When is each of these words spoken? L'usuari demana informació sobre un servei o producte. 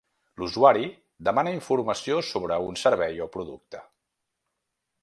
L'usuari 0.43 0.87
demana 1.27 1.53
informació 1.57 2.17
sobre 2.31 2.59
un 2.71 2.81
servei 2.87 3.25
o 3.29 3.31
producte. 3.39 3.85